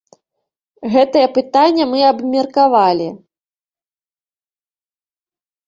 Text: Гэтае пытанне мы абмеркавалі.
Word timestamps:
Гэтае 0.93 1.25
пытанне 1.35 1.85
мы 1.91 1.99
абмеркавалі. 2.13 3.09